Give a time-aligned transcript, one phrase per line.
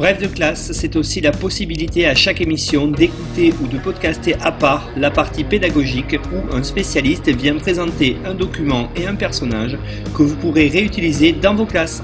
[0.00, 4.50] Bref de classe, c'est aussi la possibilité à chaque émission d'écouter ou de podcaster à
[4.50, 9.76] part la partie pédagogique où un spécialiste vient présenter un document et un personnage
[10.16, 12.02] que vous pourrez réutiliser dans vos classes.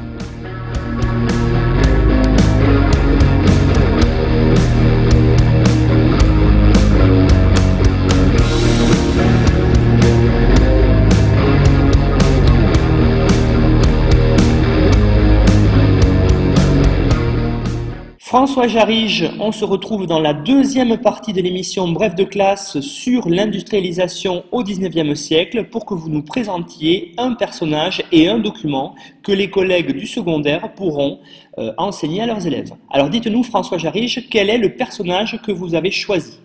[18.37, 23.31] François Jarige, on se retrouve dans la deuxième partie de l'émission Bref de classe sur
[23.31, 29.33] l'industrialisation au XIXe siècle pour que vous nous présentiez un personnage et un document que
[29.33, 31.23] les collègues du secondaire pourront
[31.57, 32.73] euh, enseigner à leurs élèves.
[32.91, 36.39] Alors dites-nous François Jarige, quel est le personnage que vous avez choisi?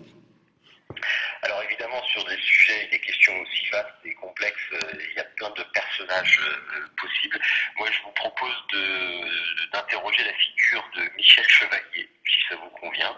[1.42, 4.61] Alors évidemment sur des sujets et des questions aussi vastes et complexes,
[6.02, 7.38] personnages euh, possibles.
[7.76, 8.54] Moi je vous propose
[9.72, 13.14] d'interroger la figure de Michel Chevalier, si ça vous convient,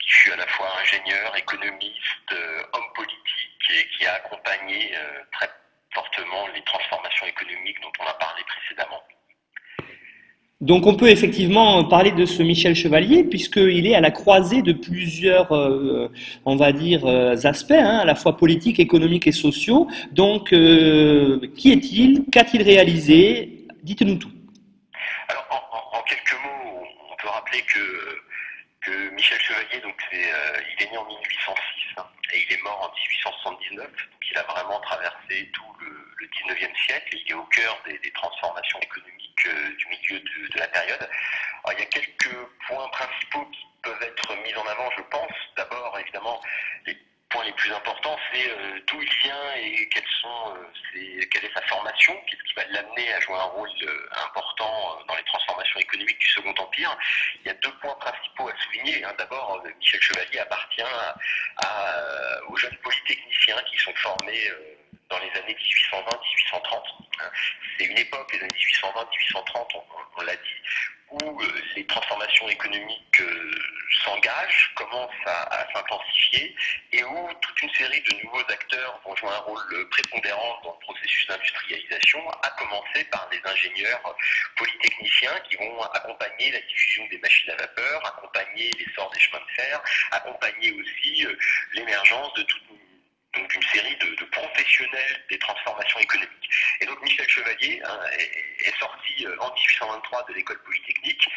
[0.00, 5.22] qui fut à la fois ingénieur, économiste, euh, homme politique et qui a accompagné euh,
[5.32, 5.50] très
[5.92, 9.02] fortement les transformations économiques dont on a parlé précédemment.
[10.66, 14.72] Donc on peut effectivement parler de ce Michel Chevalier puisqu'il est à la croisée de
[14.72, 16.08] plusieurs, euh,
[16.44, 17.06] on va dire,
[17.44, 19.86] aspects, hein, à la fois politiques, économiques et sociaux.
[20.12, 22.24] Donc qui est-il?
[22.32, 23.66] Qu'a-t-il réalisé?
[23.82, 24.30] Dites-nous tout.
[27.62, 28.20] que,
[28.80, 31.54] que Michel Chevalier, donc euh, il est né en 1806 hein,
[32.32, 33.86] et il est mort en 1879.
[33.86, 37.16] Donc il a vraiment traversé tout le, 19e siècle.
[37.16, 41.08] il est au cœur des, transformations économiques euh, du milieu de, la période.
[41.72, 42.36] il y a quelques
[42.66, 45.32] points principaux qui peuvent être mis en avant, je pense.
[45.56, 46.40] D'abord, évidemment,
[46.86, 46.96] les
[47.28, 51.54] points les plus importants, c'est euh, d'où il vient et quelles sont, euh, quelle est
[51.54, 53.70] sa formation, qu'est-ce qui va l'amener à jouer un rôle
[54.24, 56.96] important dans les transformations économiques du Second Empire.
[57.40, 59.04] Il y a deux points principaux à souligner.
[59.04, 59.14] Hein.
[59.18, 60.82] D'abord, Michel Chevalier appartient qui
[63.86, 64.50] sont formés
[65.08, 65.56] dans les années
[65.92, 66.82] 1820-1830.
[67.78, 69.82] C'est une époque, les années 1820-1830,
[70.18, 70.62] on l'a dit,
[71.10, 73.50] où euh, les transformations économiques euh,
[74.04, 76.54] s'engagent, commencent à, s'intensifier,
[76.92, 80.78] et où toute une série de nouveaux acteurs vont jouer un rôle prépondérant dans le
[80.80, 84.16] processus d'industrialisation, à commencer par les ingénieurs
[84.56, 89.62] polytechniciens qui vont accompagner la diffusion des machines à vapeur, accompagner l'essor des chemins de
[89.62, 89.80] fer,
[90.10, 91.38] accompagner aussi euh,
[91.74, 92.65] l'émergence de toute
[93.36, 96.50] donc une série de, professionnels des transformations économiques.
[96.80, 101.28] Et donc Michel Chevalier hein, est, sorti euh, en 1823 de l'école polytechnique,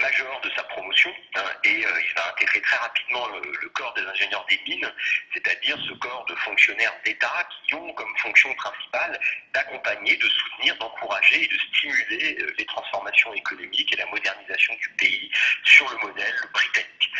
[0.00, 4.02] major de sa promotion, hein, et euh, il va intégrer très rapidement le, corps des
[4.02, 4.92] ingénieurs des mines,
[5.32, 9.18] c'est-à-dire ce corps de fonctionnaires d'État qui ont comme fonction principale
[9.54, 15.30] d'accompagner, de soutenir, d'encourager et de stimuler les transformations économiques et la modernisation du pays
[15.64, 17.10] sur le modèle britannique.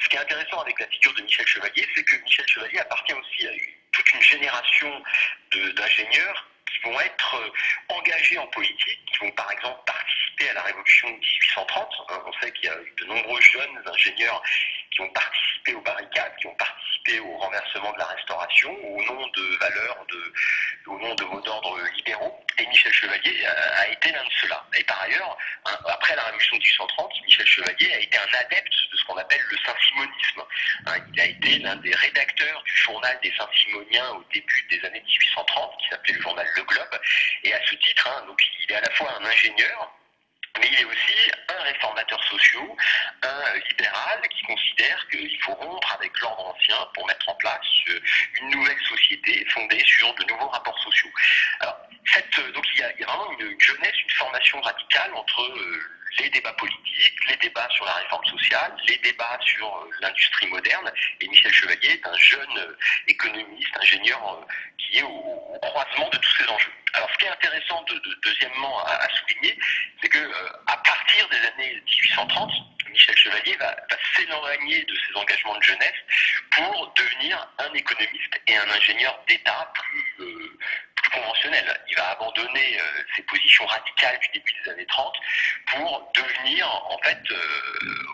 [0.00, 3.14] Ce qui est intéressant avec la figure de Michel Chevalier, c'est que Michel Chevalier appartient
[3.14, 3.50] aussi à
[3.92, 5.02] toute une génération
[5.76, 6.46] d'ingénieurs
[6.84, 7.50] vont être euh,
[7.88, 11.88] engagés en politique, qui vont par exemple participer à la révolution de 1830.
[12.08, 14.42] Hein, on sait qu'il y a eu de nombreux jeunes ingénieurs
[14.90, 19.26] qui ont participé aux barricades, qui ont participé au renversement de la restauration, au nom
[19.26, 20.32] de valeurs, de,
[20.86, 22.44] au nom de mots d'ordre libéraux.
[22.58, 24.64] Et Michel Chevalier a, été l'un de ceux-là.
[24.76, 28.74] Et par ailleurs, hein, après la révolution de 1830, Michel Chevalier a été un adepte
[28.92, 30.44] de ce qu'on appelle le saint-simonisme.
[30.86, 35.02] Hein, il a été l'un des rédacteurs du journal des Saint-Simoniens au début des années
[35.02, 37.00] 1830, qui s'appelait le journal Le Globe.
[37.42, 39.92] Et à ce titre, hein, donc, il est à la fois un ingénieur,
[40.60, 42.62] mais il est aussi un réformateur social,
[43.22, 48.00] un libéral qui considère qu'il faut rompre avec l'ordre ancien pour mettre en place euh,
[48.40, 51.10] une nouvelle société fondée sur de nouveaux rapports sociaux.
[51.60, 51.76] Alors,
[52.54, 55.82] donc il y, a, vraiment une, jeunesse, une formation radicale entre euh,
[56.18, 60.90] les débats politiques, les débats sur la réforme sociale, les débats sur euh, l'industrie moderne.
[61.20, 62.76] Et Michel Chevalier est un jeune
[63.06, 64.46] économiste, ingénieur
[64.78, 66.72] qui est au croisement de tous ces enjeux.
[66.94, 69.58] Alors, ce qui est intéressant, de, deuxièmement, à, souligner,
[70.00, 72.52] c'est que euh, à partir des années 1830,
[72.90, 73.74] Michel Chevalier va,
[74.14, 76.00] s'éloigner de ses engagements de jeunesse
[76.52, 80.58] pour devenir un économiste et un ingénieur d'État plus, euh,
[81.14, 81.64] conventionnel.
[81.88, 85.14] Il va abandonner euh, ses positions radicales du début des années 30
[85.66, 87.18] pour devenir, en fait,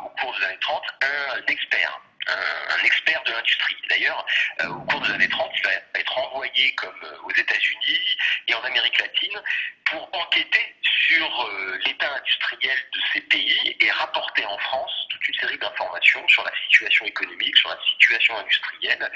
[0.05, 3.77] au cours des années 30, un expert un, expert de l'industrie.
[3.89, 4.27] D'ailleurs,
[4.61, 8.55] euh, au cours des années 30, il va être envoyé comme euh, aux États-Unis et
[8.55, 9.41] en Amérique latine
[9.85, 15.35] pour enquêter sur euh, l'état industriel de ces pays et rapporter en France toute une
[15.35, 19.11] série d'informations sur la situation économique, sur la situation industrielle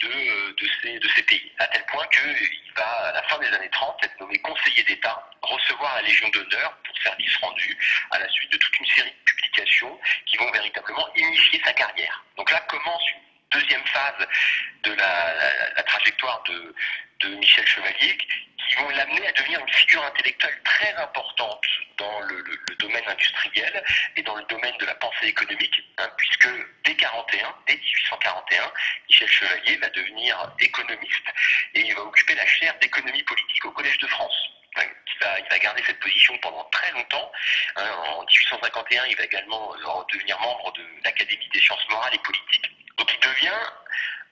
[0.00, 1.52] de, ces, de ces pays.
[1.58, 5.28] À tel point qu'il va, à la fin des années 30, être nommé conseiller d'État,
[5.42, 7.76] recevoir la Légion d'honneur pour service rendu
[8.10, 12.15] à la suite de toute une série de publications qui vont véritablement initier sa carrière.
[12.36, 14.26] Donc là commence une deuxième phase
[14.82, 16.74] de la, trajectoire de,
[17.28, 18.16] Michel Chevalier
[18.68, 21.64] qui vont l'amener à devenir une figure intellectuelle très importante
[21.98, 22.44] dans le,
[22.78, 23.82] domaine industriel
[24.16, 26.48] et dans le domaine de la pensée économique, hein, puisque
[26.84, 28.72] dès 41, dès 1841,
[29.08, 31.26] Michel Chevalier va devenir économiste
[31.74, 34.36] et il va occuper la chaire d'économie politique au Collège de France.
[34.82, 37.32] Il va, garder cette position pendant très longtemps.
[37.76, 42.18] Hein, en 1851, il va également euh, devenir membre de l'Académie des sciences morales et
[42.18, 42.70] politiques.
[42.98, 43.60] Donc il devient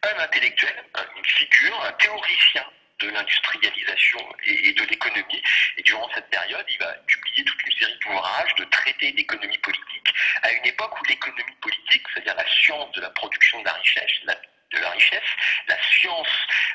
[0.02, 0.84] un intellectuel,
[1.16, 2.64] une figure, un théoricien
[3.00, 5.42] de l'industrialisation et, de l'économie.
[5.76, 10.14] Et durant cette période, il va publier toute une série d'ouvrages, de traités d'économie politique,
[10.42, 14.12] à une époque où l'économie politique, c'est-à-dire la science de la production de la richesse,
[14.72, 15.30] de la richesse,
[15.68, 16.28] la science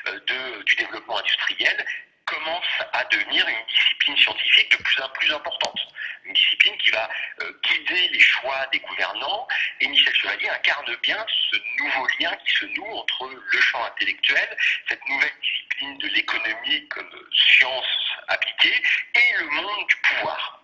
[0.08, 1.84] euh, du développement industriel,
[2.30, 5.80] commence à devenir une discipline scientifique de plus en plus importante.
[6.24, 7.08] Une discipline qui va
[7.40, 9.48] euh, guider les choix des gouvernants.
[9.80, 14.56] Et Michel Chevalier incarne bien ce nouveau lien qui se noue entre le champ intellectuel,
[14.88, 17.86] cette nouvelle discipline de l'économie comme science
[18.28, 18.82] appliquée,
[19.14, 20.62] et le monde du pouvoir.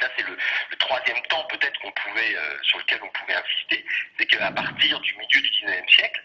[0.00, 0.36] Ça, c'est le,
[0.78, 3.84] troisième temps peut-être qu'on pouvait, euh, sur lequel on pouvait insister,
[4.16, 6.22] c'est qu'à partir du milieu du 19e siècle,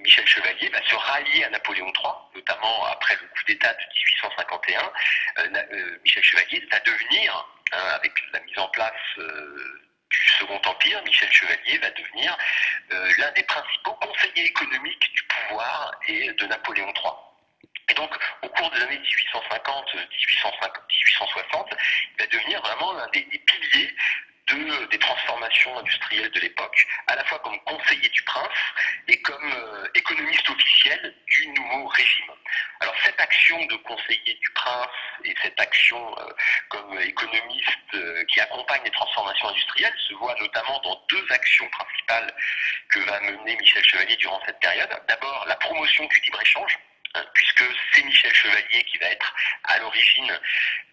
[0.00, 4.92] Michel Chevalier va se rallier à Napoléon III, notamment après le coup d'État de 1851.
[5.38, 9.80] Euh, euh, Michel Chevalier va devenir, hein, avec la mise en place euh,
[10.10, 12.36] du Second Empire, Michel Chevalier va devenir
[12.90, 17.12] l'un des principaux conseillers économiques du pouvoir et de Napoléon III.
[17.88, 23.94] Et donc, au cours des années 1850-1860, il va devenir vraiment l'un des, piliers
[24.90, 28.48] des transformations industrielles de l'époque, à la fois comme conseiller du prince
[29.08, 31.81] et comme euh, économiste officiel du nouveau
[32.80, 34.88] Alors cette action de conseiller du prince
[35.24, 36.32] et cette action euh,
[36.68, 42.34] comme économiste euh, qui accompagne les transformations industrielles se voit notamment dans deux actions principales
[42.88, 44.90] que va mener Michel Chevalier durant cette période.
[45.08, 46.78] D'abord la promotion du libre-échange
[47.34, 50.32] Puisque c'est Michel Chevalier qui va être à l'origine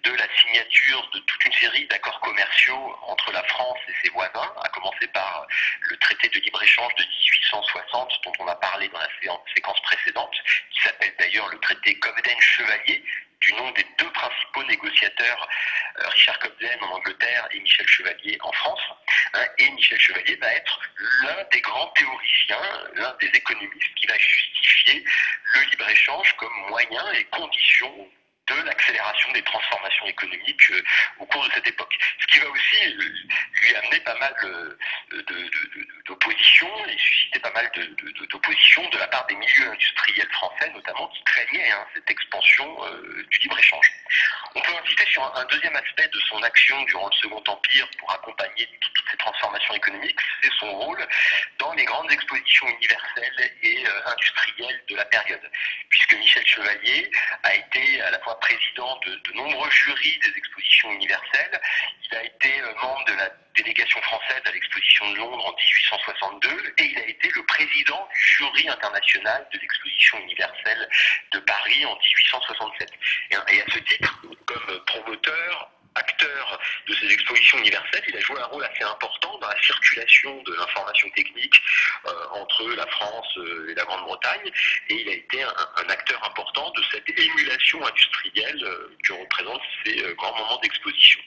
[0.03, 4.53] de la signature de toute une série d'accords commerciaux entre la France et ses voisins,
[4.61, 5.47] à commencer par
[5.81, 9.09] le traité de libre-échange de 1860 dont on a parlé dans la
[9.55, 10.35] séquence précédente,
[10.71, 13.03] qui s'appelle d'ailleurs le traité Cobden-Chevalier,
[13.41, 15.47] du nom des deux principaux négociateurs,
[15.99, 18.81] euh, Richard Cobden en Angleterre et Michel Chevalier en France.
[19.33, 20.79] Hein, et Michel Chevalier va être
[21.23, 25.03] l'un des grands théoriciens, l'un des économistes qui va justifier
[25.53, 28.09] le libre-échange comme moyen et condition
[28.55, 30.83] de l'accélération des transformations économiques euh,
[31.19, 31.97] au cours de cette époque.
[32.19, 33.03] Ce qui va aussi euh,
[33.61, 34.35] lui amener pas mal
[36.05, 37.69] d'opposition et susciter pas mal
[38.29, 43.25] d'opposition de, la part des milieux industriels français, notamment, qui craignaient hein, cette expansion euh,
[43.29, 43.91] du libre-échange.
[44.55, 48.11] On peut insister sur un, deuxième aspect de son action durant le Second Empire pour
[48.11, 48.67] accompagner
[49.11, 51.07] ces transformations économiques, c'est son rôle
[51.57, 55.51] dans les grandes expositions universelles et industrielles de la période,
[55.89, 57.11] puisque Michel Chevalier
[57.43, 61.61] a été à la fois président de, nombreux jurys des expositions universelles.
[62.11, 66.73] Il a été euh, membre de la délégation française à l'exposition de Londres en 1862
[66.77, 70.89] et il a été le président du jury international de l'exposition universelle
[71.31, 72.91] de Paris en 1867.
[73.31, 78.39] Et, et à ce titre, comme promoteur, acteur de ces expositions universelles, il a joué
[78.39, 81.55] un rôle assez important dans la circulation de l'information technique
[82.05, 84.51] euh, entre la France euh, et la Grande-Bretagne,
[84.89, 89.95] et il a été un, acteur important de cette émulation industrielle euh, que représentent ces
[90.15, 91.19] grands moments d'exposition.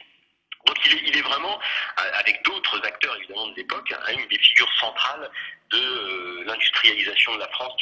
[0.66, 1.58] Donc il est, vraiment,
[1.96, 5.28] avec d'autres acteurs évidemment de l'époque, hein, une des figures centrales
[5.70, 7.74] de l'industrialisation de la France,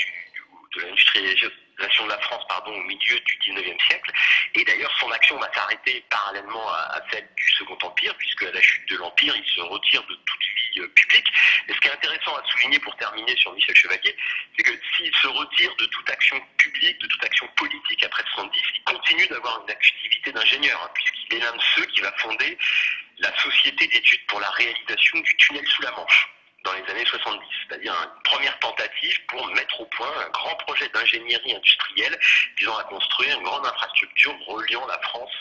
[0.77, 1.51] de l'industrialisation
[1.81, 4.13] de la France pardon, au milieu du 19e siècle.
[4.55, 8.61] Et d'ailleurs, son action va s'arrêter parallèlement à, celle du Second Empire, puisque à la
[8.61, 11.27] chute de l'Empire, il se retire de toute vie euh, publique.
[11.69, 14.17] Et ce qui est intéressant à souligner pour terminer sur Michel Chevalier,
[14.57, 18.63] c'est que s'il se retire de toute action publique, de toute action politique après 70,
[18.75, 22.59] il continue d'avoir une activité d'ingénieur, hein, puisqu'il est l'un de ceux qui va fonder
[23.19, 26.29] la Société d'études pour la réalisation du tunnel sous la Manche
[26.65, 30.89] dans les années 70, c'est-à-dire une première tentative pour mettre au point un grand projet
[30.89, 32.19] d'ingénierie industrielle
[32.59, 35.33] visant à construire une grande infrastructure reliant la France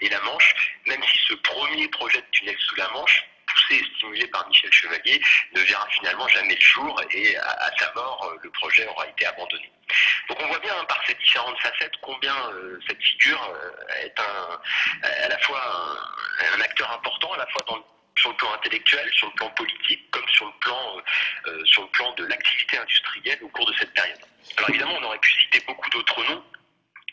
[0.00, 0.54] et la Manche,
[0.86, 4.72] même si ce premier projet de tunnel sous la Manche, poussé et stimulé par Michel
[4.72, 5.20] Chevalier,
[5.54, 9.70] ne verra finalement jamais le jour et à, sa mort, le projet aura été abandonné.
[10.28, 12.34] Donc on voit bien par ces différentes facettes combien
[12.88, 13.54] cette figure
[14.02, 14.60] est un,
[15.24, 15.62] à la fois
[16.54, 20.10] un, acteur important, à la fois dans sur le plan intellectuel, sur le plan politique,
[20.10, 21.02] comme sur le plan,
[21.64, 24.18] sur le plan de l'activité industrielle au cours de cette période.
[24.56, 26.42] Alors évidemment, on aurait pu citer beaucoup d'autres noms,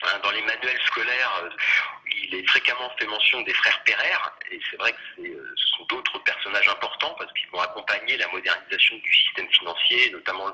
[0.05, 1.49] Hein, dans les manuels scolaires, euh,
[2.25, 5.85] il est fréquemment fait mention des frères Pereire, et c'est vrai que euh, ce sont
[5.85, 10.51] d'autres personnages importants parce qu'ils vont accompagner la modernisation du système financier, notamment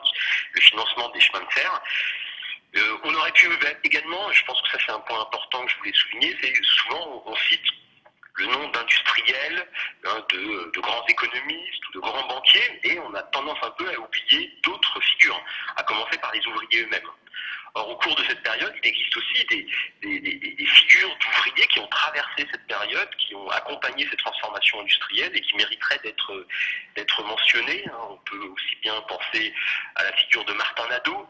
[0.51, 1.81] le financement des chemins de fer.
[2.75, 3.49] Euh, on aurait pu
[3.83, 7.23] également, je pense que ça c'est un point important que je voulais souligner, c'est souvent
[7.25, 7.65] on cite
[8.35, 9.67] le nom d'industriels,
[10.27, 14.53] de, grands économistes ou de grands banquiers, et on a tendance un peu à oublier
[14.63, 15.41] d'autres figures,
[15.75, 17.09] à commencer par les ouvriers eux-mêmes.
[17.75, 19.67] Or, au cours de cette période, il existe aussi des,
[20.65, 25.55] figures d'ouvriers qui ont traversé cette période, qui ont accompagné ces transformations industrielles et qui
[25.55, 27.83] mériteraient d'être mentionnées.
[27.87, 27.97] Hein.
[28.09, 29.53] On peut aussi bien penser
[29.95, 31.27] à la figure de Martin Nadeau,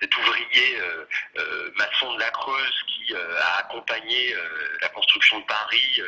[0.00, 1.04] cet ouvrier euh,
[1.38, 4.34] euh, maçon de la Creuse qui euh, a accompagné
[4.80, 6.02] la construction de Paris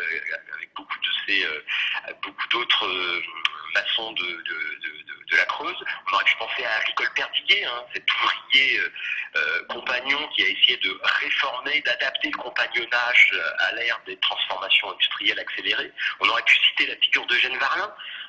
[0.55, 1.11] avec beaucoup de
[2.23, 2.87] beaucoup d'autres
[3.75, 5.85] maçons de la Creuse.
[6.11, 8.93] On aurait pu penser à Agricole Perdiguet, hein, cet ouvrier euh,
[9.37, 15.39] euh, compagnon qui a essayé de réformer, d'adapter le compagnonnage à l'ère des transformations industrielles
[15.39, 15.93] accélérées.
[16.21, 17.59] On aurait pu citer la figure de Jeanne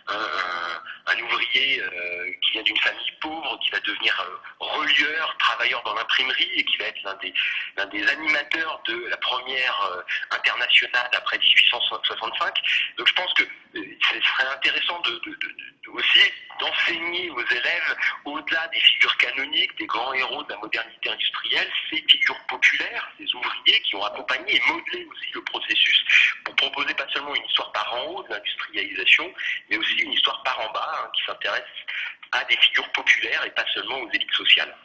[0.08, 4.26] Varlin, un, ouvrier euh, qui vient d'une famille pauvre, qui va devenir
[4.60, 11.10] relieur, travailleur dans l'imprimerie et qui va être l'un des, animateurs de la première internationale
[11.14, 12.54] après 1865.
[12.98, 13.44] Donc je pense que
[13.74, 15.02] ce serait intéressant
[15.94, 16.20] aussi
[16.60, 22.04] d'enseigner aux élèves, au-delà des figures canoniques, des grands héros de la modernité industrielle, ces
[22.08, 26.06] figures populaires, ces ouvriers qui ont accompagné et modelé aussi le processus
[26.46, 29.34] pour proposer pas seulement une histoire par en haut de l'industrialisation,
[29.70, 31.64] mais aussi une histoire par en bas hein, qui s'intéresse
[32.32, 34.76] à des figures populaires et pas seulement aux élites sociales.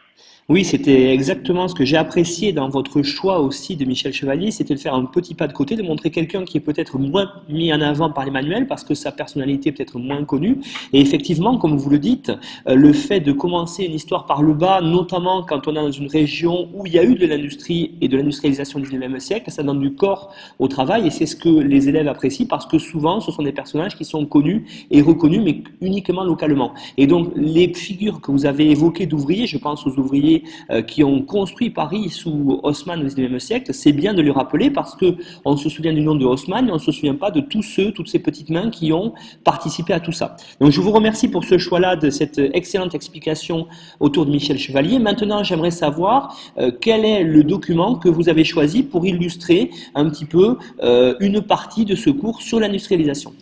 [0.48, 4.76] Oui, c'était exactement ce que j'ai apprécié dans votre choix aussi de Michel Chevalier, c'était
[4.76, 7.72] de faire un petit pas de côté, de montrer quelqu'un qui est peut-être moins mis
[7.72, 10.60] en avant par les manuels parce que sa personnalité est peut-être moins connue.
[10.92, 12.30] Et effectivement, comme vous le dites,
[12.68, 15.90] euh, le fait de commencer une histoire par le bas, notamment quand on est dans
[15.90, 19.50] une région où il y a eu de l'industrie et de l'industrialisation du 19e siècle,
[19.50, 22.78] ça donne du corps au travail et c'est ce que les élèves apprécient parce que
[22.78, 26.72] souvent ce sont des personnages qui sont connus et reconnus mais uniquement localement.
[26.98, 30.36] Et donc les figures que vous avez évoquées d'ouvriers, je pense aux ouvriers
[30.71, 34.71] euh, qui ont construit Paris sous Haussmann au XIXe siècle, c'est bien de le rappeler
[34.71, 37.31] parce que on se souvient du nom de Haussmann, mais on ne se souvient pas
[37.31, 39.14] de tous ceux, toutes ces petites mains qui ont
[39.45, 40.37] participé à tout ça.
[40.61, 43.69] Donc je vous remercie pour ce choix-là, de cette excellente explication
[44.00, 44.99] autour de Michel Chevalier.
[44.99, 50.09] Maintenant, j'aimerais savoir euh, quel est le document que vous avez choisi pour illustrer un
[50.11, 53.33] petit peu euh, une partie de ce cours sur l'industrialisation?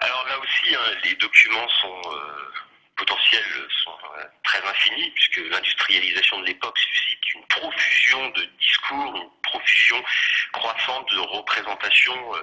[0.00, 0.74] Alors là aussi,
[1.08, 2.10] les documents sont
[2.96, 3.42] potentiels
[4.52, 10.02] très infini, puisque l'industrialisation de l'époque suscite une profusion de discours, une profusion
[10.52, 12.42] croissante de représentations euh,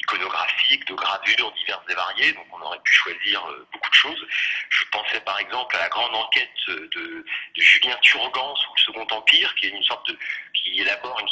[0.00, 4.26] iconographiques, de gravures diverses et variées, donc on aurait pu choisir euh, beaucoup de choses.
[4.70, 7.24] Je pensais par exemple à la grande enquête de,
[7.56, 10.18] Julien Turgan sous le Second Empire, qui est une sorte de,
[10.54, 11.22] qui élabore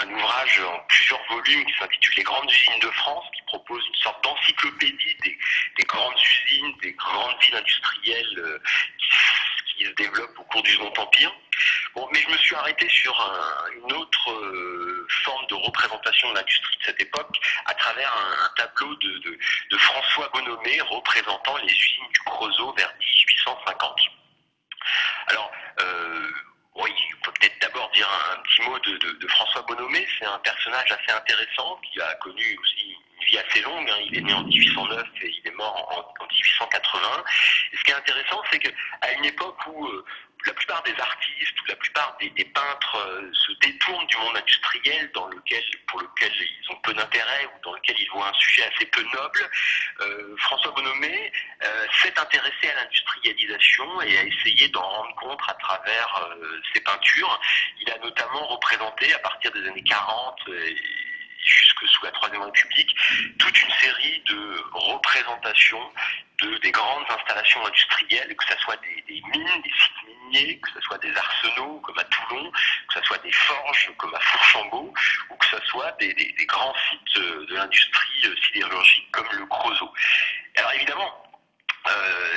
[0.00, 3.94] un ouvrage en plusieurs volumes qui s'intitule Les grandes usines de France, qui propose une
[3.94, 8.58] sorte d'encyclopédie des, grandes usines, des grandes villes industrielles euh,
[8.98, 9.08] qui
[9.82, 11.32] qui se développe au cours du Second Empire.
[11.94, 13.14] Bon, mais je me suis arrêté sur
[13.76, 17.36] une autre euh, forme de représentation de l'industrie de cette époque
[17.66, 19.38] à travers un, tableau de,
[19.76, 24.00] François Bonhomé représentant les usines du Creusot vers 1850.
[25.28, 26.30] Alors, euh,
[26.76, 30.06] oui, il faut peut-être d'abord dire un, petit mot de, François Bonhomé.
[30.18, 32.96] C'est un personnage assez intéressant qui a connu aussi
[33.32, 33.88] vie assez longue.
[33.90, 33.96] Hein.
[34.06, 37.24] Il est né en 1809 et il est mort en, 1880.
[37.72, 40.04] Et ce qui est intéressant, c'est qu'à une époque où euh,
[40.46, 45.10] la plupart des artistes ou la plupart des, peintres euh, se détournent du monde industriel
[45.14, 48.64] dans lequel, pour lequel ils ont peu d'intérêt ou dans lequel ils voient un sujet
[48.64, 49.50] assez peu noble,
[50.00, 51.32] euh, François Bonhomé
[52.02, 56.28] s'est intéressé à l'industrialisation et a essayé d'en rendre compte à travers
[56.74, 57.40] ses peintures.
[57.80, 60.40] Il a notamment représenté à partir des années 40
[61.42, 62.94] jusque sous la Troisième République,
[63.38, 65.92] toute une série de représentations
[66.42, 70.80] de, des grandes installations industrielles, que ce soit des, mines, des sites miniers, que ce
[70.80, 74.94] soit des arsenaux comme à Toulon, que ce soit des forges comme à Fourchambault,
[75.30, 79.92] ou que ce soit des, grands sites de l'industrie sidérurgique comme le Creusot.
[80.56, 81.21] Alors évidemment, euh,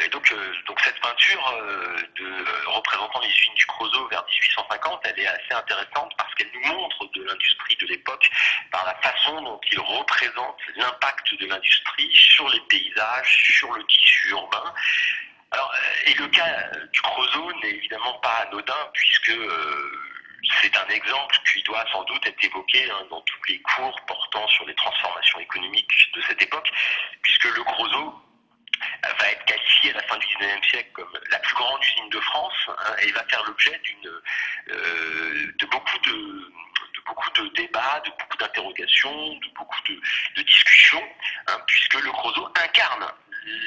[0.06, 5.02] et donc, euh, donc cette peinture euh, de, représentant les usines du Creusot vers 1850,
[5.04, 8.30] elle est assez intéressante parce qu'elle nous montre de l'industrie de l'époque
[8.72, 14.30] par la façon dont il représente l'impact de l'industrie sur les paysages, sur le tissu
[14.30, 14.74] urbain.
[15.52, 15.74] Alors,
[16.06, 19.38] et le cas du Creusot n'est évidemment pas anodin puisque
[20.62, 24.48] c'est un exemple qui doit sans doute être évoqué hein, dans tous les cours portant
[24.48, 26.70] sur les transformations économiques de cette époque,
[27.22, 28.16] puisque le Creusot
[29.20, 32.20] va être qualifié à la fin du 19e siècle comme la plus grande usine de
[32.20, 33.82] France hein, et va faire l'objet
[34.70, 36.52] euh, de beaucoup de,
[37.06, 41.04] beaucoup de débats, de beaucoup d'interrogations, de beaucoup de, discussions,
[41.48, 43.08] hein, puisque le Creusot incarne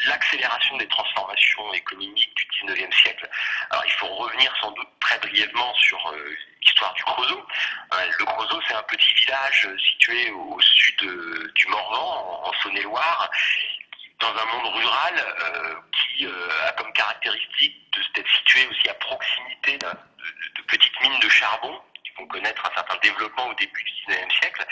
[0.06, 3.28] l'accélération des transformations économiques du 19e siècle.
[3.70, 7.46] Alors il faut revenir sans doute très brièvement sur euh, l'histoire du Creusot.
[7.92, 13.30] Hein, le Creusot, c'est un petit village situé au, sud euh, du Morvan, en, Saône-et-Loire,
[14.20, 17.76] dans un monde rural euh, qui a comme caractéristique
[18.14, 22.74] d'être situé aussi à proximité de, de, petites mines de charbon qui vont connaître un
[22.74, 24.66] certain développement au début du 19e siècle.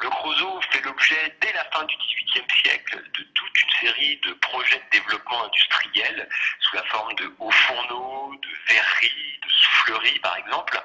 [0.00, 4.32] Le Creusot fait l'objet, dès la fin du XVIIIe siècle, de toute une série de
[4.34, 6.28] projets de développement industriel
[6.60, 10.82] sous la forme de hauts fourneaux, de verreries, de souffleries par exemple.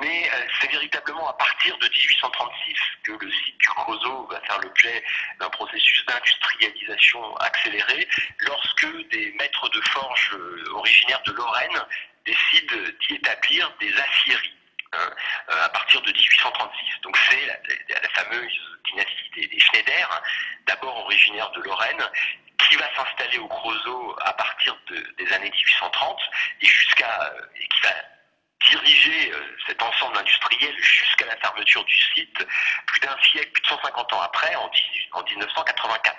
[0.00, 5.04] Mais euh, c'est véritablement à partir de 1836 que le site Creusot va faire l'objet
[5.38, 8.08] d'un processus d'industrialisation accéléré
[8.40, 11.82] lorsque des maîtres de forge euh, originaires de Lorraine
[12.24, 14.56] décident d'y établir des aciéries.
[14.92, 15.10] Hein,
[15.50, 17.00] euh, à partir de 1836.
[17.02, 20.22] Donc c'est la, fameuse dynastie des, Schneider, hein,
[20.66, 22.02] d'abord originaire de Lorraine,
[22.58, 24.76] qui va s'installer au Creusot à partir
[25.18, 26.18] des années 1830
[26.62, 27.90] et jusqu'à euh, et qui va
[28.70, 32.46] diriger euh, cet ensemble industriel jusqu'à la fermeture du site
[32.86, 34.70] plus d'un siècle, plus de 150 ans après, en,
[35.22, 36.16] 1984.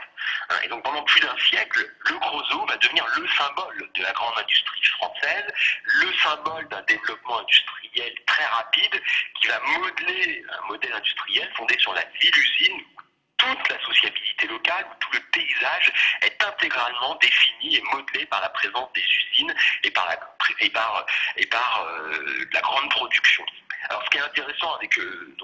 [0.50, 4.12] Hein, et donc pendant plus d'un siècle, le Creusot va devenir le symbole de la
[4.14, 5.46] grande industrie française,
[5.86, 9.02] le symbole d'un développement industriel très rapide
[9.40, 12.82] qui va modeler un modèle industriel fondé sur la ville-usine
[13.56, 18.50] toute la sociabilité locale, où tout le paysage est intégralement défini et modelé par la
[18.50, 20.20] présence des usines et par la,
[20.60, 21.06] et par,
[21.36, 23.46] et par euh, la grande production.
[23.90, 25.36] Alors ce qui est intéressant avec euh,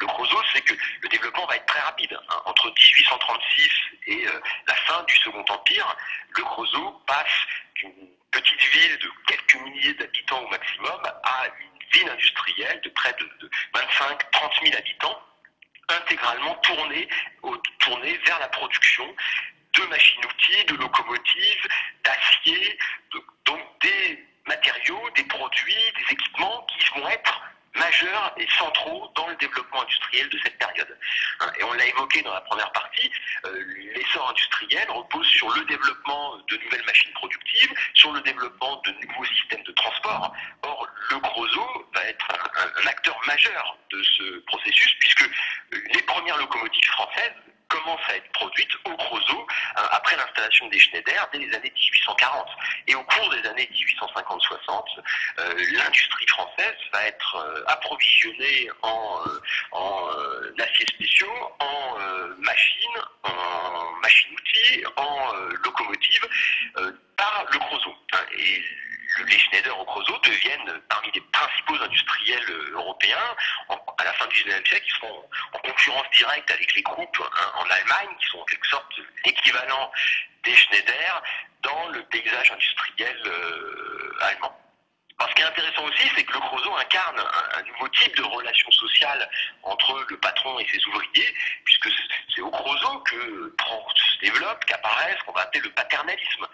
[0.00, 2.18] le Creusot, c'est que le développement va être très rapide.
[2.28, 2.42] Hein.
[2.44, 3.70] Entre 1836
[4.06, 5.96] et euh, la fin du Second Empire,
[6.30, 12.08] le Creusot passe d'une petite ville de quelques milliers d'habitants au maximum à une ville
[12.08, 15.20] industrielle de près de 25-30 000 habitants
[15.92, 17.08] intégralement tourné,
[18.26, 19.04] vers la production
[19.74, 21.68] de machines-outils, de locomotives,
[22.04, 22.78] d'acier,
[23.44, 27.40] donc des matériaux, des produits, des équipements qui vont être
[27.74, 30.98] majeurs et centraux dans le développement industriel de cette période.
[31.40, 33.10] Hein, et on l'a évoqué dans la première partie,
[33.46, 38.92] euh, l'essor industriel repose sur le développement de nouvelles machines productives, sur le développement de
[39.06, 40.32] nouveaux systèmes de transport.
[40.62, 45.30] Or, le Creusot va être un acteur majeur de ce processus puisque
[45.72, 47.32] les premières locomotives françaises
[47.72, 52.48] commencent à être produites au Creusot hein, après l'installation des Schneider dès les années 1840.
[52.88, 54.84] Et au cours des années 1850-60,
[55.38, 59.40] euh, l'industrie française va être euh, approvisionnée en, euh,
[59.72, 60.08] en
[60.58, 61.98] aciers spéciaux, en
[62.38, 65.32] machines, en machines-outils, en
[65.64, 66.28] locomotives
[67.16, 67.94] par le Creusot.
[68.12, 68.24] Hein.
[68.36, 68.62] Et
[69.26, 71.10] les Schneider au Creusot deviennent parmi
[71.80, 73.36] industriels euh, européens
[73.98, 77.52] à la fin du XIXe siècle, qui seront en concurrence directe avec les groupes hein,
[77.56, 78.92] en Allemagne, qui sont en quelque sorte
[79.24, 79.90] l'équivalent
[80.44, 81.22] des Schneider
[81.62, 84.61] dans le paysage industriel euh, allemand
[85.20, 87.20] ce qui est intéressant aussi, c'est que le Creusot incarne
[87.56, 89.28] un, nouveau type de relation sociale
[89.62, 91.88] entre le patron et ses ouvriers, puisque
[92.34, 93.54] c'est au Creusot que
[93.94, 96.46] se développe, qu'apparaît ce qu'on va appeler le paternalisme,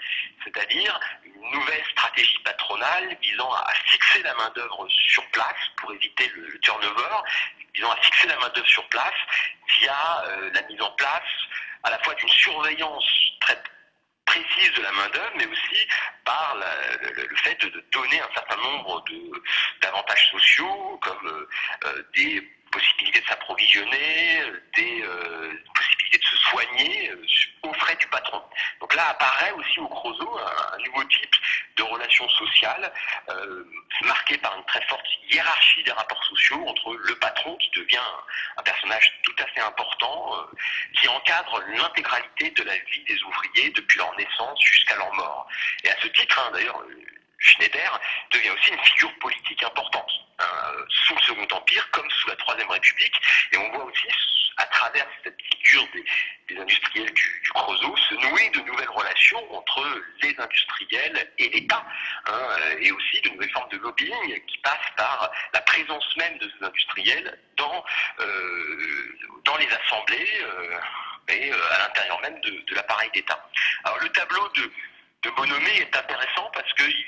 [0.45, 6.59] c'est-à-dire une nouvelle stratégie patronale visant à, fixer la main-d'œuvre sur place pour éviter le,
[6.61, 7.17] turnover,
[7.75, 9.15] visant à fixer la main-d'œuvre sur place
[9.81, 11.23] via euh, la mise en place
[11.85, 13.05] à la fois d'une surveillance
[13.41, 13.59] très
[14.29, 15.89] précise de la main-d'œuvre, mais aussi
[16.25, 19.03] par le, fait de, donner un certain nombre
[19.81, 21.49] d'avantages sociaux, comme euh,
[21.87, 24.43] euh, des possibilités de s'approvisionner,
[24.77, 27.13] des euh, possibilités de se soigner
[27.63, 28.43] aux frais du patron.
[28.81, 31.35] Donc là apparaît aussi au Creusot un, nouveau type
[31.99, 32.93] de relation sociale
[34.03, 37.99] marqué par une très forte hiérarchie des rapports sociaux entre le patron qui devient
[38.57, 40.49] un personnage tout à fait important,
[40.95, 45.49] qui encadre l'intégralité de la vie des ouvriers depuis leur naissance jusqu'à leur mort.
[45.85, 46.83] Et à ce titre, hein, d'ailleurs,
[47.39, 48.01] Schneider
[48.33, 52.71] devient aussi une figure politique importante, hein, sous le Second Empire comme sous la Troisième
[52.71, 53.15] République.
[53.53, 54.09] Et on voit aussi,
[54.59, 55.87] à travers cette figure
[56.49, 57.51] des, industriels du, du,
[58.09, 59.85] se nouer de nouvelles relations entre
[60.23, 61.85] les industriels et l'État,
[62.27, 62.49] hein,
[62.81, 66.67] et aussi de nouvelles formes de lobbying qui passent par la présence même de ces
[66.67, 67.85] industriels dans,
[68.21, 69.19] euh,
[69.59, 70.29] les assembler
[71.29, 73.49] et à l'intérieur même de, l'appareil d'État.
[73.85, 74.71] Alors le tableau de,
[75.23, 77.05] de est intéressant parce qu'il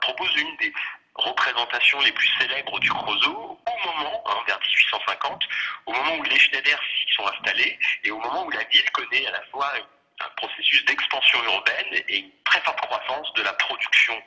[0.00, 0.72] propose une des
[1.14, 5.42] représentations les plus célèbres du Creusot moment, hein, vers 1850,
[5.86, 9.26] au moment où les Schneider s'y sont installés et au moment où la ville connaît
[9.26, 9.72] à la fois
[10.20, 14.22] un processus d'expansion urbaine et une très forte croissance de la production.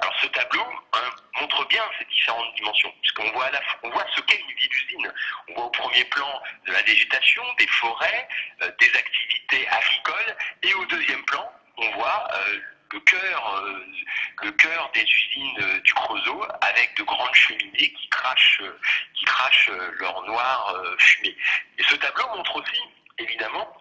[0.00, 3.50] Alors ce tableau hein, montre bien ces différentes dimensions, puisqu'on voit,
[3.82, 5.12] on voit ce qu'est une ville-usine.
[5.48, 8.28] On voit au premier plan de la végétation, des forêts,
[8.62, 12.58] euh, des activités agricoles, et au deuxième plan, on voit euh,
[12.92, 13.84] le cœur, euh,
[14.42, 18.62] le cœur des usines du Creusot avec de grandes cheminées qui crachent,
[19.14, 21.36] qui crachent leur noir fumée.
[21.78, 22.80] Et ce tableau montre aussi,
[23.18, 23.76] évidemment,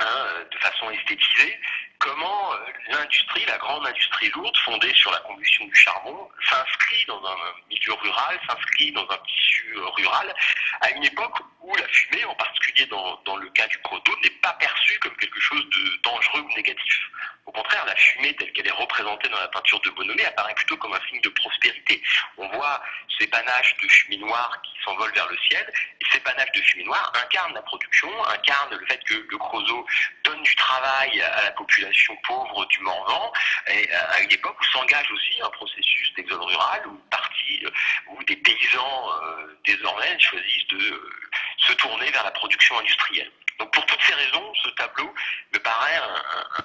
[0.00, 1.60] Hein, de façon esthétisée,
[1.98, 2.56] comment euh,
[2.88, 7.36] l'industrie, la grande industrie lourde, fondée sur la combustion du charbon, s'inscrit dans un
[7.68, 10.34] milieu rural, s'inscrit dans un tissu euh, rural,
[10.80, 14.30] à une époque où la fumée, en particulier dans, dans le cas du proto, n'est
[14.40, 17.10] pas perçue comme quelque chose de dangereux ou négatif.
[17.50, 20.76] Au contraire, la fumée telle qu'elle est représentée dans la peinture de Bonomé apparaît plutôt
[20.76, 22.00] comme un signe de prospérité.
[22.36, 22.80] On voit
[23.18, 25.68] ces panaches de fumée noire qui s'envolent vers le ciel,
[26.00, 29.84] et ces panaches de fumée noire incarnent la production, incarnent le fait que le Creusot
[30.22, 33.32] donne du travail à la population pauvre du Morvan,
[33.66, 37.70] et à une époque où s'engage aussi un processus d'exode rural, où, partie, euh,
[38.10, 41.20] où des paysans euh, désormais choisissent de euh,
[41.58, 43.32] se tourner vers la production industrielle.
[43.60, 45.14] Donc pour toutes ces raisons, ce tableau
[45.52, 45.96] me paraît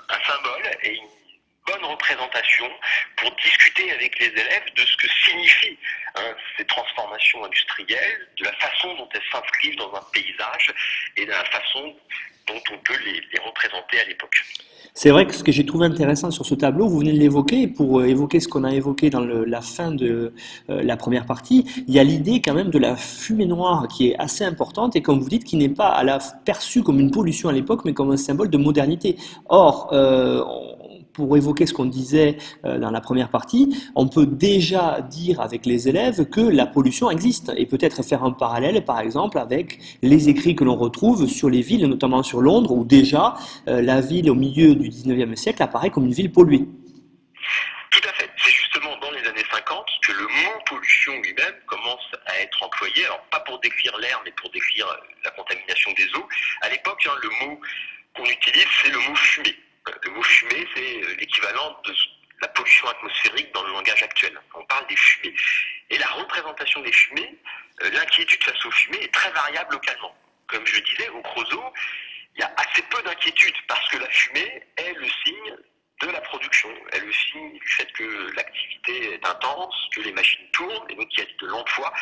[0.10, 1.10] un, symbole et une
[1.68, 2.72] bonne représentation
[3.18, 5.78] pour discuter avec les élèves de ce que signifient
[6.16, 10.74] hein, ces transformations industrielles, de la façon dont elles s'inscrivent dans un paysage
[11.18, 11.96] et de la façon
[12.48, 14.36] dont on peut les représenter à l'époque.
[14.98, 17.68] C'est vrai que ce que j'ai trouvé intéressant sur ce tableau, vous venez de l'évoquer,
[17.68, 20.34] pour euh, évoquer ce qu'on a évoqué dans la fin de
[20.70, 24.08] euh, la première partie, il y a l'idée quand même de la fumée noire qui
[24.08, 27.12] est assez importante et comme vous dites, qui n'est pas à la perçue comme une
[27.12, 29.18] pollution à l'époque, mais comme un symbole de modernité.
[29.50, 30.42] Or, euh,
[31.16, 35.66] pour évoquer ce qu'on disait euh, dans la première partie, on peut déjà dire avec
[35.66, 40.30] les élèves que la pollution existe et peut-être faire un parallèle, par exemple, avec les
[40.30, 43.36] écrits que l'on retrouve sur les villes, notamment sur Londres, où déjà
[43.68, 46.68] euh, la ville au milieu du 19e siècle apparaît comme une ville polluée.
[47.92, 48.30] Tout à fait.
[48.44, 53.06] C'est justement dans les années 50 que le mot pollution lui-même commence à être employé,
[53.06, 54.86] alors pas pour décrire l'air, mais pour décrire
[55.24, 56.28] la contamination des eaux.
[56.62, 57.60] À l'époque, hein, le mot
[58.16, 59.56] qu'on utilise, c'est le mot fumée.
[60.04, 61.94] Le mot fumée, c'est l'équivalent de
[62.42, 64.40] la pollution atmosphérique dans le langage actuel.
[64.56, 65.36] On parle des fumées.
[65.90, 67.38] Et la représentation des fumées,
[67.84, 70.16] euh, l'inquiétude face aux fumées est très variable localement.
[70.48, 71.74] Comme je disais, au Creusot,
[72.36, 75.58] il y a assez peu d'inquiétude parce que la fumée est le signe
[76.02, 76.70] de la production.
[76.92, 81.20] Elle signe du fait que l'activité est intense, que les machines tournent, et donc il
[81.20, 81.94] y a de l'emploi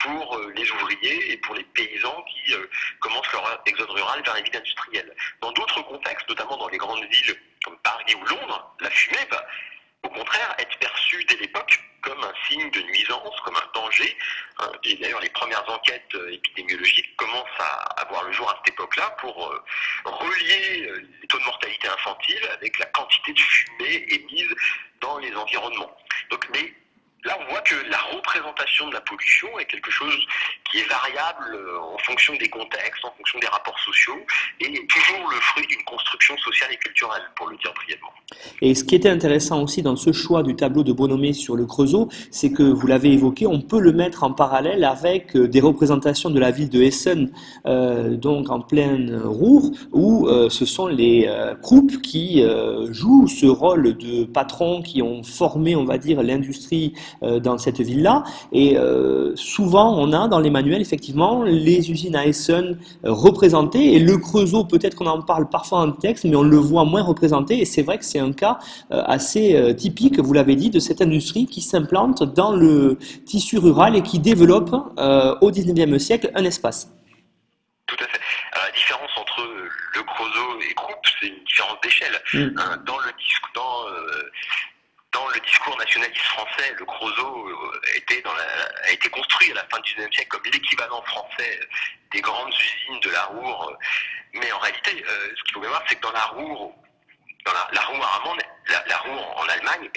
[0.00, 2.66] pour euh, les ouvriers et pour les paysans qui euh,
[3.00, 5.14] commencent leur exode rural vers les villes industrielles.
[5.40, 9.46] Dans d'autres contextes, notamment dans les grandes villes comme Paris ou Londres, la fumée va
[10.02, 14.16] au contraire être perçue dès l'époque comme un signe de nuisance, comme un danger.
[14.58, 18.74] Hein, et d'ailleurs, les premières enquêtes euh, épidémiologiques commencent à avoir le jour à cette
[18.74, 19.64] époque-là pour euh,
[20.04, 24.54] relier euh, les taux de mortalité infantile avec la quantité de fumée émise
[25.00, 25.96] dans les environnements.
[27.24, 30.16] Là, on voit que la représentation de la pollution est quelque chose
[30.68, 34.18] qui est variable euh, en fonction des contextes, en fonction des rapports sociaux,
[34.58, 38.08] et toujours le fruit d'une construction sociale et culturelle, pour le dire brièvement.
[38.60, 41.64] Et ce qui était intéressant aussi dans ce choix du tableau de Bonomé sur le
[41.64, 45.60] Creusot, c'est que vous l'avez évoqué, on peut le mettre en parallèle avec euh, des
[45.60, 47.30] représentations de la ville de Essen,
[47.66, 51.28] euh, donc en pleine Roure, où ce sont les
[51.60, 52.42] groupes qui
[52.90, 57.80] jouent ce rôle de patrons qui ont formé, on va dire, l'industrie euh, dans cette
[57.80, 58.24] ville-là.
[58.52, 63.94] Et euh, souvent, on a dans les manuels, effectivement, les usines à Essen euh, représentées.
[63.94, 67.02] Et le Creusot, peut-être qu'on en parle parfois en texte, mais on le voit moins
[67.02, 67.60] représenté.
[67.60, 68.58] Et c'est vrai que c'est un cas
[68.90, 74.02] assez typique, vous l'avez dit, de cette industrie qui s'implante dans le tissu rural et
[74.02, 76.88] qui développe au 19e siècle un espace.
[77.86, 78.20] Tout à fait.
[78.54, 79.42] la différence entre
[79.94, 82.14] le Creusot et Groupe, c'est une différence d'échelle.
[82.34, 82.84] Mm.
[82.86, 83.12] Dans le
[83.54, 83.84] dans
[85.12, 87.80] dans le discours nationaliste français, le Creusot euh,
[88.84, 91.60] a été construit à la fin du XIXe siècle comme l'équivalent français
[92.10, 93.76] des grandes usines de la Roure.
[94.34, 96.74] Mais en réalité, euh, ce qu'il faut bien voir, c'est que dans la Roure,
[97.44, 99.90] dans la, la Roure allemande, la, la en Allemagne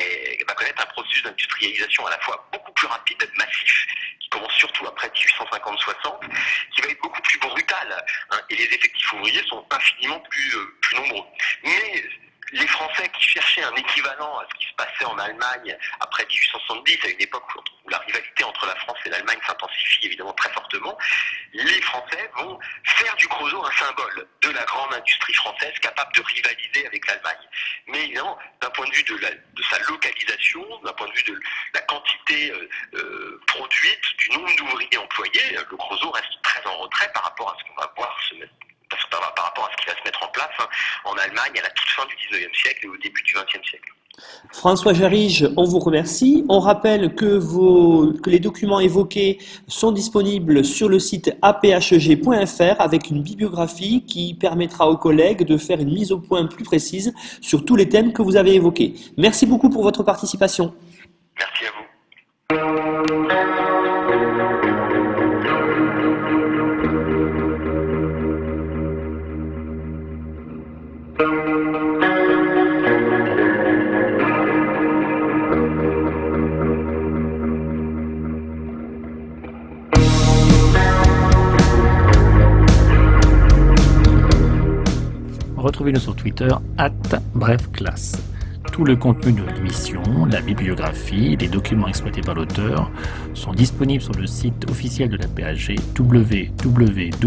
[0.48, 3.88] va connaître un processus d'industrialisation à la fois beaucoup plus rapide, massif,
[4.20, 6.20] qui commence surtout après 1850-60,
[6.74, 8.06] qui va être beaucoup plus brutal.
[8.32, 11.26] Hein, et les effectifs ouvriers sont infiniment plus, euh, plus nombreux.
[11.64, 12.04] Mais
[12.52, 17.00] les Français qui cherchaient un équivalent à ce qui se passait en Allemagne après 1870,
[17.06, 20.98] à une époque où la rivalité entre la France et l'Allemagne s'intensifie évidemment très fortement,
[21.54, 26.22] les Français vont faire du Creusot un symbole de la grande industrie française capable de
[26.22, 27.50] rivaliser avec l'Allemagne.
[27.88, 31.40] Mais évidemment, d'un point de vue de, sa localisation, d'un point de vue de
[31.74, 37.12] la quantité euh, euh, produite, du nombre d'ouvriers employés, le Creusot reste très en retrait
[37.26, 38.54] rapport à ce qu'on va voir se mettre
[39.10, 40.68] par, rapport à ce qui va se mettre en place hein,
[41.54, 43.92] à la toute fin du 19e siècle et au début du 20e siècle.
[44.52, 46.46] François Jarige, on vous remercie.
[46.48, 47.40] On rappelle que,
[48.22, 54.90] que, les documents évoqués sont disponibles sur le site aphg.fr avec une bibliographie qui permettra
[54.90, 58.22] aux collègues de faire une mise au point plus précise sur tous les thèmes que
[58.22, 58.94] vous avez évoqués.
[59.18, 60.74] Merci beaucoup pour votre participation.
[61.38, 61.75] Merci à vous.
[85.76, 86.90] Retrouvez-nous sur Twitter, at
[87.34, 88.14] brefclasse.
[88.72, 92.90] Tout le contenu de l'émission, la bibliographie, les documents exploités par l'auteur
[93.34, 97.26] sont disponibles sur le site officiel de la PAG www.apag.fr.